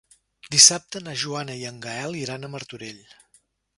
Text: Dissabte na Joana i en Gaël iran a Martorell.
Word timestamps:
Dissabte 0.53 1.01
na 1.07 1.13
Joana 1.23 1.57
i 1.59 1.67
en 1.73 1.77
Gaël 1.85 2.17
iran 2.23 2.49
a 2.49 2.51
Martorell. 2.57 3.05